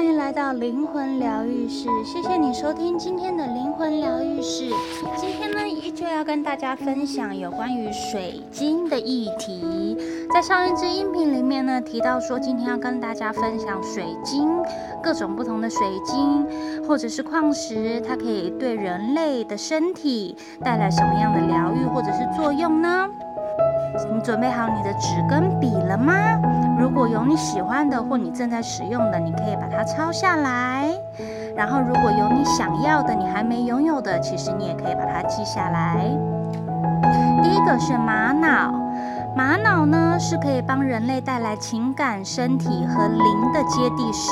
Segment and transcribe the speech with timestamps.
[0.00, 4.70] 欢迎来到灵魂疗愈室，谢谢你收听今天的灵魂疗愈室。
[5.14, 9.98] 今天呢，依旧要跟大家分享有关于水晶的议题。
[10.32, 14.48] 在上一支音频里面呢，提到说今天要跟大家分享水晶，
[15.02, 16.46] 各种不同的水晶
[16.88, 21.99] 或者是矿石，它可以对人类的身体带来什么样的疗愈或？
[24.20, 26.14] 准备好你的纸跟笔了吗？
[26.78, 30.88] 如果有你喜欢的或你正在使用的，你可以把它抄下来。
[31.56, 35.96] 然后，如果有你想要的、你还没拥有的，其实你也可以把它记下来。
[37.42, 38.72] 第一个是玛瑙，
[39.36, 44.30] 玛瑙呢是可以帮人类带来情感、身体和灵的接地石，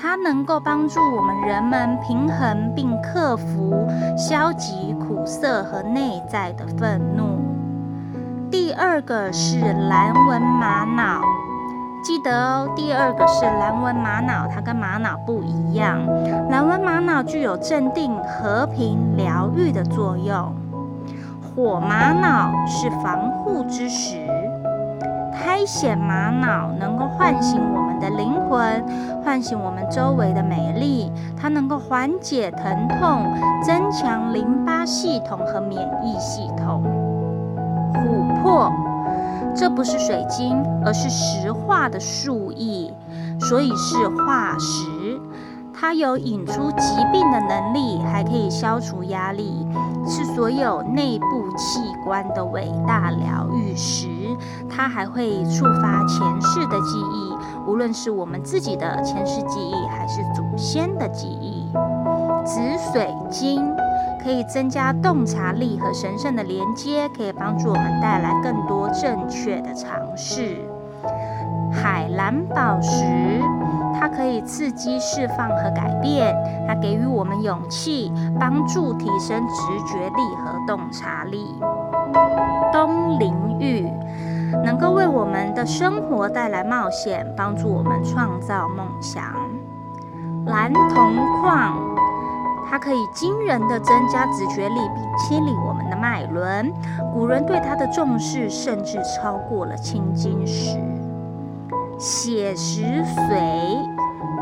[0.00, 7.35] 它能够帮助我们人们平衡并克服消极、苦涩和内在的愤怒。
[8.50, 11.20] 第二个是蓝纹玛瑙。
[12.02, 15.98] 记得哦，第二个是蓝纹玛瑙，它跟玛瑙不一样。
[16.48, 20.54] 蓝纹玛瑙具有镇定、和平、疗愈的作用。
[21.42, 24.18] 火玛瑙是防护之石。
[25.32, 28.84] 苔藓玛瑙能够唤醒我们的灵魂，
[29.24, 31.10] 唤醒我们周围的美丽。
[31.36, 33.26] 它能够缓解疼痛，
[33.64, 36.82] 增强淋巴系统和免疫系统。
[37.94, 38.72] 琥珀。
[39.54, 42.92] 这不是水晶，而是石化的树液，
[43.40, 45.18] 所以是化石。
[45.78, 49.66] 它有引出疾病的能力，还可以消除压力，
[50.06, 54.08] 是所有内部器官的伟大疗愈石。
[54.70, 57.34] 它还会触发前世的记忆，
[57.66, 61.66] 无论是我们自己的前世记忆，还是祖先的记忆。
[62.44, 62.60] 紫
[62.92, 63.75] 水晶。
[64.26, 70.56] 可以增加洞察力和神圣的连接，可以帮助我们带来更多正确的尝试。
[71.72, 73.04] 海蓝宝石，
[73.94, 76.34] 它可以刺激、释放和改变，
[76.66, 81.54] 它给予我们勇气，帮助提升直觉力和洞察力。
[82.72, 83.88] 东陵玉
[84.64, 89.22] 能够为我们的生活带来冒险，帮助我们创造梦想。
[90.46, 91.95] 蓝铜矿。
[92.68, 96.72] 它可以惊人的增加直觉力，并清理我们的脉轮。
[97.12, 100.78] 古人对它的重视，甚至超过了青金石。
[101.98, 102.82] 血石
[103.14, 103.88] 髓，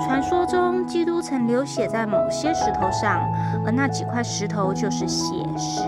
[0.00, 3.20] 传说中基督曾流血在某些石头上，
[3.66, 5.82] 而那几块石头就是血石。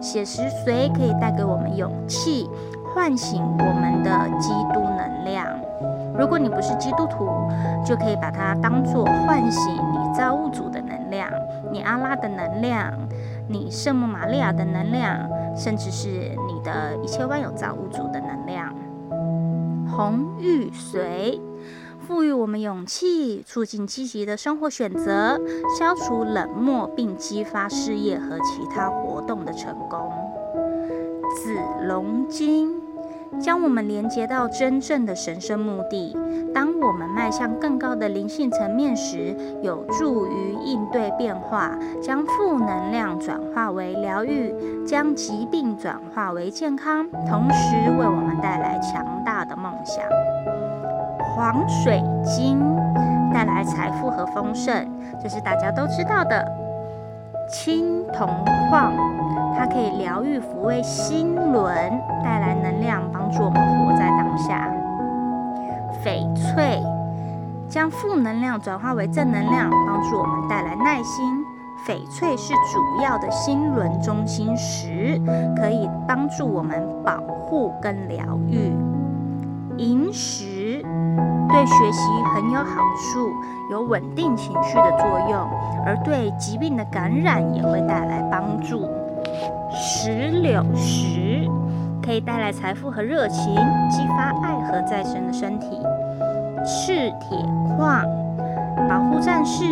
[0.00, 2.48] 血石髓可以带给我们勇气，
[2.94, 4.10] 唤醒我们的
[4.40, 5.46] 基督能量。
[6.18, 7.28] 如果你不是基督徒，
[7.84, 11.30] 就可以把它当作唤醒你造物主的能量。
[11.70, 12.92] 你阿拉的能量，
[13.48, 18.74] 你圣母玛利亚的能量，甚至是你的一切万有造物主的能量。
[19.88, 21.40] 红玉髓
[21.98, 25.38] 赋予我们勇气，促进积极的生活选择，
[25.78, 30.10] 消除冷漠，并激发事业和其他活动的成功。
[31.36, 32.85] 紫龙晶。
[33.40, 36.16] 将我们连接到真正的神圣目的。
[36.54, 41.70] 当我们迈向更高的灵性层面时，有助于应对变化，
[42.02, 44.54] 将负能量转化为疗愈，
[44.86, 50.02] 将疾病转化为健康，同时为我们带来强大的梦想。
[51.34, 52.58] 黄水晶
[53.34, 54.90] 带来财富和丰盛，
[55.22, 56.46] 这是大家都知道的。
[57.48, 58.28] 青铜
[58.70, 58.92] 矿。
[59.58, 61.74] 它可以疗愈、抚慰心轮，
[62.22, 64.72] 带来能量，帮助我们活在当下。
[66.04, 66.80] 翡翠
[67.68, 71.44] 将负能量转化为正能量，帮助我们带来耐心。
[71.84, 75.20] 翡翠是主要的心轮中心石，
[75.56, 78.72] 可以帮助我们保护跟疗愈。
[79.78, 80.80] 萤石
[81.48, 83.32] 对学习很有好处，
[83.72, 85.40] 有稳定情绪的作用，
[85.84, 88.88] 而对疾病的感染也会带来帮助。
[89.72, 91.50] 石榴石
[92.06, 93.52] 可以带来财富和热情，
[93.90, 95.66] 激发爱和再生的身体。
[96.64, 97.36] 赤铁
[97.76, 98.06] 矿
[98.88, 99.64] 保护战士，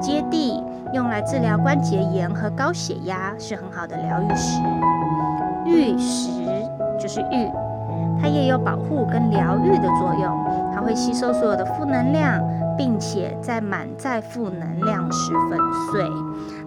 [0.00, 4.62] 接地，用来治疗关节炎和高血压，是很好的疗愈石。
[5.66, 6.30] 玉石
[6.96, 7.50] 就是玉，
[8.22, 12.40] 它也有保护跟疗愈的作用，它会吸收所有的负能量，
[12.80, 15.58] 并且在满载负能量时粉
[15.92, 16.10] 碎。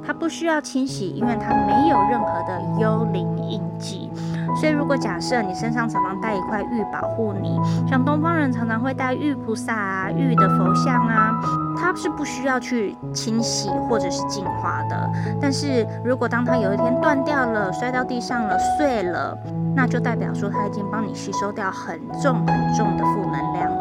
[0.05, 4.11] 它不需要清洗，因为它没有任何的幽灵印记。
[4.59, 11.31] 所以，如果假设你身上常常带一块玉保护你，像东方人常常会带玉菩萨啊、玉的佛像啊，
[11.75, 15.09] 它是不需要去清洗或者是净化的。
[15.41, 19.35] 但是如果当它有一天断掉了、摔到地上了、碎了，
[19.75, 23.72] 那就代表说它已经帮你吸收掉很重很重的负能量。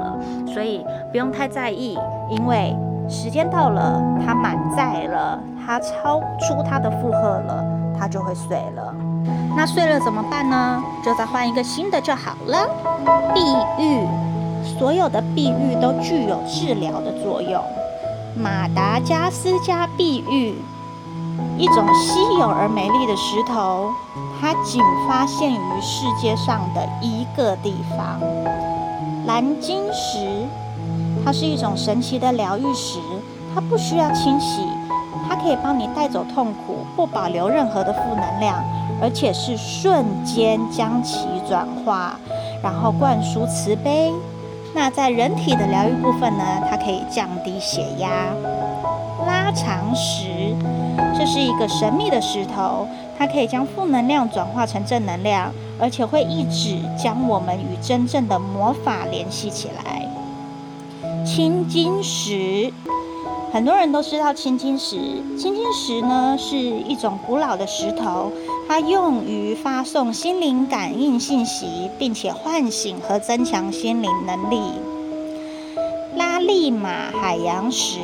[1.11, 1.99] 不用太在意，
[2.31, 2.77] 因为
[3.09, 7.65] 时间到了，它满载了，它超出它的负荷了，
[7.99, 8.95] 它就会碎了。
[9.57, 10.83] 那碎了怎么办呢？
[11.05, 12.67] 就再换一个新的就好了。
[13.35, 13.41] 碧
[13.79, 14.07] 玉，
[14.79, 17.63] 所有的碧玉都具有治疗的作用。
[18.35, 20.55] 马达加斯加碧玉，
[21.59, 23.91] 一种稀有而美丽的石头，
[24.41, 28.19] 它仅发现于世界上的一个地方。
[29.27, 30.19] 蓝晶石，
[31.25, 32.99] 它是一种神奇的疗愈石，
[33.55, 34.63] 它不需要清洗，
[35.29, 38.63] 它可以帮你带走痛苦，不保留任何的负能量，
[39.01, 42.19] 而且是瞬间将其转化，
[42.63, 44.13] 然后灌输慈悲。
[44.75, 48.09] 那在人体的疗愈部分呢，它可以降低血压。
[49.25, 50.57] 拉长石，
[51.17, 52.89] 这是一个神秘的石头，
[53.23, 60.05] 它可以将负能量转化成正能量，而且会一直将我们与真正的魔法联系起来。
[61.25, 62.73] 青金石，
[63.53, 64.97] 很多人都知道青金石。
[65.39, 68.33] 青金石呢，是一种古老的石头。
[68.67, 74.61] 它用于发送心灵感应信息，并且唤醒和增强心灵能力。
[76.17, 78.01] 拉利马海洋石，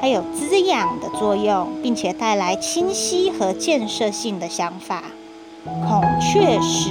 [0.00, 5.02] 它有滋养的作用，并且带来清晰和建设性的想法。
[5.86, 6.90] 孔雀石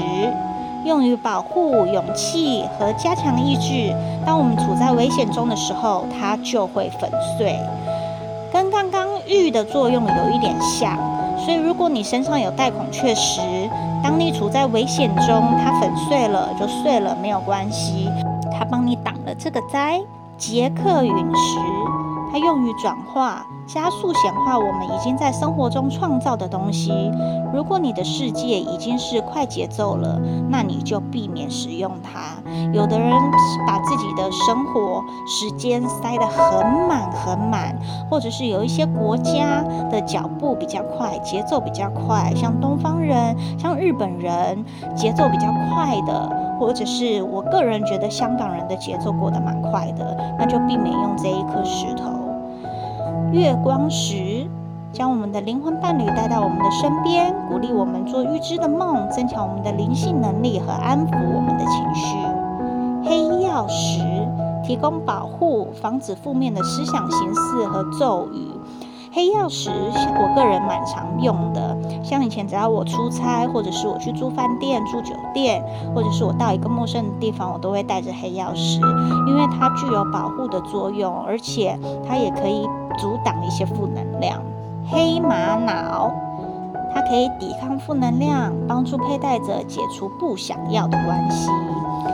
[0.86, 3.96] 用于保护、勇气和加强意志。
[4.24, 7.60] 当我们处在危险中的时候，它就会粉碎，
[8.54, 10.96] 跟刚刚玉的作用有一点像。
[11.44, 13.42] 所以，如果你身上有带孔雀石，
[14.04, 18.08] 当你处在危险中，它粉碎了就碎了，没有关系，
[18.52, 20.00] 它帮你挡了这个灾。
[20.38, 21.60] 杰克陨石，
[22.32, 23.46] 它用于转化。
[23.68, 26.92] 加速显化我们已经在生活中创造的东西。
[27.54, 32.42] 如果你的世界已经是快节奏了，那你就避免使用它。
[32.74, 33.12] 有的人
[33.68, 37.78] 把自己的生活时间塞得很满很满，
[38.10, 39.62] 或者是有一些国家
[39.92, 44.66] 的脚步比较快，节奏比较快，像东方人、像日本人
[44.96, 52.19] 节奏比较快的，或者是我个人觉得香港人的节奏过得蛮快的，那就避免用这一颗石头。
[53.32, 54.48] 月光石
[54.92, 62.18] 将我们的灵魂伴侣带到我们的身边，鼓励我们做预知的梦，增强我们的灵性能力和安抚我们的情绪。
[63.04, 64.02] 黑曜石
[64.64, 68.48] 提供保护，防止负面的思想、形式和咒语。
[69.12, 71.69] 黑曜石我个人蛮常用的，
[72.04, 75.64] 像以前只要我出差，或者是我去住饭店、住酒店，
[75.94, 78.80] 或者是我到一个陌生的地方，我都会带着黑曜石，
[79.28, 82.68] 因为它具有保护的作用，而且它也可以。
[82.98, 84.42] 阻挡一些负能量，
[84.92, 86.12] 黑玛瑙，
[86.94, 91.50] 它可以抵抗负能量，帮助佩戴者解除不想要的关系。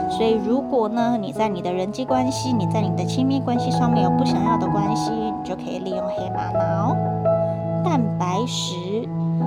[0.08, 6.96] 所以，如果呢，你在你的人际关系，你在你的亲密关系上面有不想要的关系，你就可以利用黑玛瑙。
[7.86, 8.74] 蛋白石。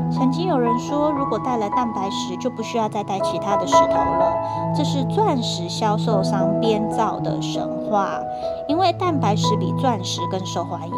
[0.10, 4.34] 曾经有人说，如果带了蛋白石，就不需要再带其他的石头了。
[4.74, 8.22] 这是钻石销售商编造的神话，
[8.70, 10.96] 因为蛋白石比钻石更受欢迎。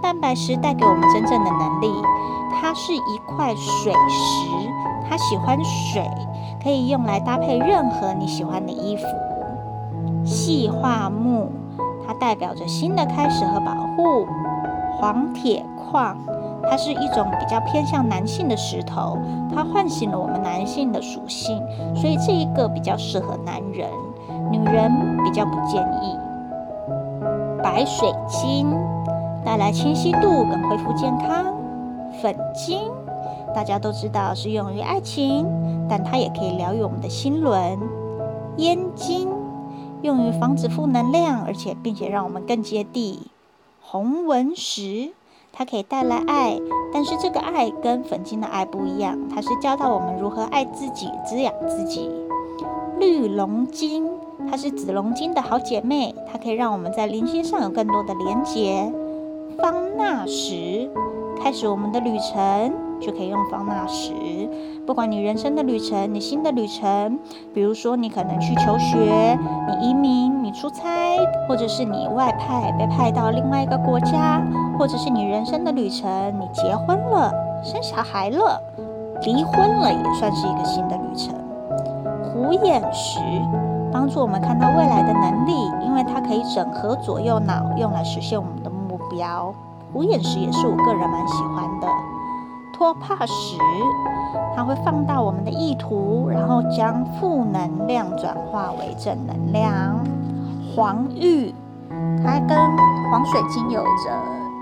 [0.00, 1.92] 蛋白石带给我们真正的能力，
[2.58, 4.48] 它是一块水石，
[5.08, 6.02] 它喜欢水，
[6.62, 9.04] 可以用来搭配任何你喜欢的衣服。
[10.24, 11.50] 细化木，
[12.06, 14.26] 它代表着新的开始和保护。
[14.98, 16.16] 黄铁矿。
[16.70, 19.18] 它是一种比较偏向男性的石头，
[19.54, 21.62] 它唤醒了我们男性的属性，
[21.94, 23.88] 所以这一个比较适合男人，
[24.50, 24.90] 女人
[25.24, 26.16] 比较不建议。
[27.62, 28.70] 白水晶
[29.44, 31.46] 带来清晰度跟恢复健康，
[32.22, 32.90] 粉晶
[33.54, 35.46] 大家都知道是用于爱情，
[35.88, 37.78] 但它也可以疗愈我们的心轮。
[38.58, 39.28] 烟晶
[40.02, 43.30] 用于防止负能量，而且并且让我们更接地。
[43.80, 45.12] 红纹石。
[45.58, 46.56] 它可以带来爱，
[46.92, 52.08] 但是这个爱跟粉晶的爱不一样，它是教导我们如何爱自己、滋养自己。
[53.00, 54.08] 绿龙晶，
[54.48, 58.92] 它是紫龙晶的好姐妹，它可以让我们在灵性上有更多的连结。
[59.60, 60.88] 方纳石，
[61.42, 62.87] 开始我们的旅程。
[63.00, 64.12] 就可以用方纳石，
[64.86, 67.18] 不管你人生的旅程，你新的旅程，
[67.54, 69.38] 比如说你可能去求学，
[69.68, 74.42] 你移民，你出差，或者是你外派被派到另外一个国家，
[74.78, 76.08] 或者是你人生的旅程，
[76.40, 78.60] 你结婚了，生小孩了，
[79.22, 81.34] 离婚了，也算是一个新的旅程。
[82.32, 83.20] 虎眼石
[83.92, 85.52] 帮助我们看到未来的能力，
[85.84, 89.52] 因为它可以整合左右脑，用来实现我们的目标。
[89.92, 91.86] 虎眼石也是我个人蛮喜欢的。
[92.78, 93.58] 托帕石，
[94.54, 99.98] 它会放大我们的意图，然后将负能量转化为正能量。
[100.76, 101.52] 黄玉，
[102.24, 102.56] 它跟
[103.10, 104.12] 黄水晶有着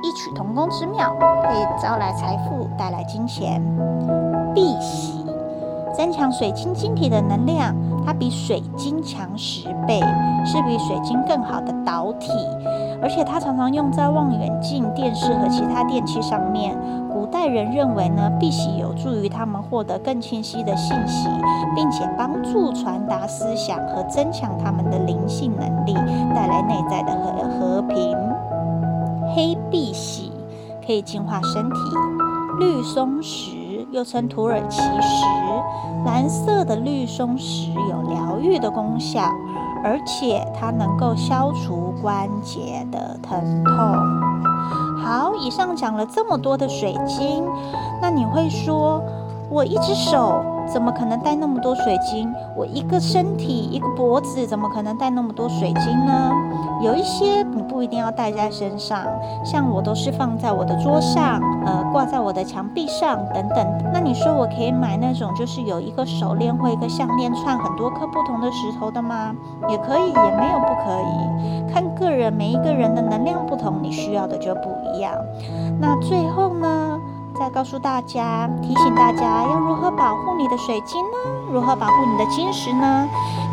[0.03, 3.63] 异曲同工之妙，可以招来财富，带来金钱。
[4.55, 5.16] 碧玺
[5.97, 7.75] 增强水晶晶体的能量，
[8.05, 9.99] 它比水晶强十倍，
[10.45, 12.31] 是比水晶更好的导体，
[13.01, 16.77] 而且它常常用在望远镜、电视和其他电器上面。
[17.11, 21.29] 古代人认为呢，碧玺有助于他们获得更清晰的信息，
[21.75, 25.95] 并且帮助传达思想和增强他们的灵性能力，
[26.35, 28.15] 带来内在的和和平。
[29.35, 30.31] 黑碧玺
[30.87, 31.77] 可以净化身体，
[32.61, 33.66] 绿松石。
[33.97, 35.25] 又称土耳其石，
[36.05, 39.23] 蓝色的绿松石有疗愈的功效，
[39.83, 43.75] 而且它能够消除关节的疼痛。
[45.03, 47.43] 好，以上讲了这么多的水晶，
[48.03, 49.03] 那你会说，
[49.49, 52.33] 我一只手怎么可能戴那么多水晶？
[52.57, 56.33] 我一个身体一个脖子怎么可能戴那么多水晶呢？
[56.83, 58.99] 有一些你不一定要戴在身上，
[59.45, 63.67] 像我都是放在我的桌上，呃，挂在我的墙壁上等等。
[63.93, 69.35] 那你说我可以买那种就是有一个手链或一个项链串很多颗不同的石头的吗？
[69.69, 75.15] 也可以，也没有不可以，看个人，每一个人的能量不同，你需要的就不一样。
[75.81, 76.99] 那最后呢，
[77.39, 81.53] 再告诉大家，提醒大家要如何保护你的水晶呢？
[81.53, 83.07] 如何保护你的晶石呢？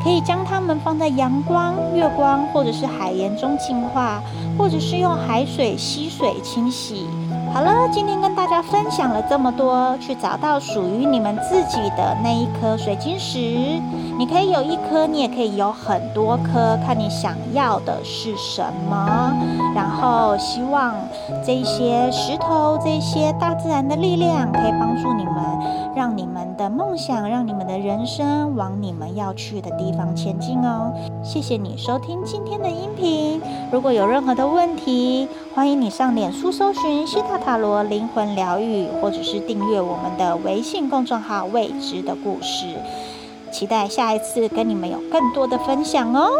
[0.03, 4.21] 可以将它们放在阳光、月光或者是海盐中净化，
[4.57, 7.07] 或者是用海水、溪水清洗。
[7.53, 13.81] 好了，今天跟大家分享了这么多，去找到属于你们自己的那一颗水晶石。
[14.17, 19.33] 你可以有一颗，你也可以有很多颗，看你想要的是什么。
[19.75, 20.95] 然后希望
[21.43, 25.35] 这些石头、这些大自然的力量，可以帮助你们，
[25.95, 30.93] 让你们的梦想，让你们的人生往你们要去的地方前进哦。
[31.23, 33.41] 谢谢你收听今天的音频。
[33.71, 42.67] 如果有任何的问题，欢迎你上脸书搜寻西塔塔罗灵魂疗愈，或者是订阅我们的微信公众号“未知的故事”，
[43.53, 46.31] 期待下一次跟你们有更多的分享哦。